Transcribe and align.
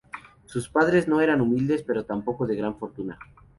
Sus 0.47 0.67
padres 0.67 1.07
no 1.07 1.21
eran 1.21 1.41
humildes, 1.41 1.83
pero 1.83 2.05
tampoco 2.05 2.47
de 2.47 2.55
gran 2.55 2.75
fortuna. 2.79 3.19